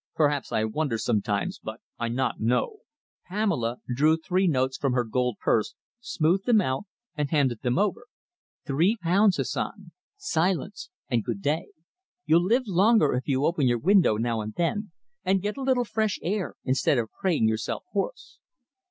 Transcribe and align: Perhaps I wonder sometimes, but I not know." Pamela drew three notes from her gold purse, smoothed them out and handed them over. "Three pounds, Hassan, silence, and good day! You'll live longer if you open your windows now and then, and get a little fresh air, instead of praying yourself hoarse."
Perhaps 0.15 0.51
I 0.51 0.63
wonder 0.63 0.97
sometimes, 0.97 1.59
but 1.59 1.79
I 1.99 2.07
not 2.07 2.39
know." 2.39 2.77
Pamela 3.27 3.81
drew 3.93 4.17
three 4.17 4.47
notes 4.47 4.75
from 4.75 4.93
her 4.93 5.03
gold 5.03 5.37
purse, 5.39 5.75
smoothed 5.99 6.47
them 6.47 6.59
out 6.59 6.85
and 7.15 7.29
handed 7.29 7.61
them 7.61 7.77
over. 7.77 8.07
"Three 8.65 8.97
pounds, 9.03 9.37
Hassan, 9.37 9.91
silence, 10.17 10.89
and 11.07 11.23
good 11.23 11.43
day! 11.43 11.67
You'll 12.25 12.41
live 12.43 12.65
longer 12.65 13.13
if 13.13 13.27
you 13.27 13.45
open 13.45 13.67
your 13.67 13.77
windows 13.77 14.21
now 14.21 14.41
and 14.41 14.55
then, 14.55 14.89
and 15.23 15.39
get 15.39 15.55
a 15.55 15.61
little 15.61 15.85
fresh 15.85 16.17
air, 16.23 16.55
instead 16.63 16.97
of 16.97 17.11
praying 17.19 17.47
yourself 17.47 17.83
hoarse." 17.91 18.39